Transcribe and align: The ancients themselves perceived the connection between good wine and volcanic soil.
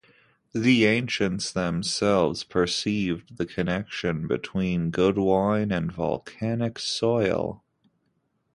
The 0.53 0.85
ancients 0.87 1.53
themselves 1.53 2.43
perceived 2.43 3.37
the 3.37 3.45
connection 3.45 4.25
between 4.25 4.89
good 4.89 5.19
wine 5.19 5.71
and 5.71 5.91
volcanic 5.91 6.79
soil. 6.79 7.63